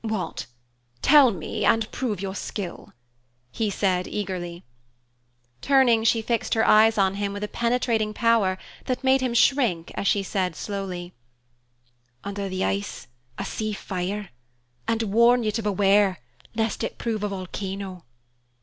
"What? 0.03 0.47
Tell 1.03 1.29
me 1.29 1.63
and 1.63 1.91
prove 1.91 2.19
your 2.19 2.33
skill," 2.33 2.91
he 3.51 3.69
said 3.69 4.07
eagerly. 4.07 4.63
Turning, 5.61 6.03
she 6.05 6.23
fixed 6.23 6.55
her 6.55 6.65
eyes 6.67 6.97
on 6.97 7.13
him 7.21 7.33
with 7.33 7.43
a 7.43 7.47
penetrating 7.47 8.11
power 8.11 8.57
that 8.87 9.03
made 9.03 9.21
him 9.21 9.35
shrink 9.35 9.91
as 9.93 10.07
she 10.07 10.23
said 10.23 10.55
slowly, 10.55 11.13
"Under 12.23 12.49
the 12.49 12.65
ice 12.65 13.05
I 13.37 13.43
see 13.43 13.73
fire, 13.73 14.29
and 14.87 15.03
warn 15.03 15.43
you 15.43 15.51
to 15.51 15.61
beware 15.61 16.17
lest 16.55 16.83
it 16.83 16.97
prove 16.97 17.21
a 17.21 17.27
volcano." 17.27 18.03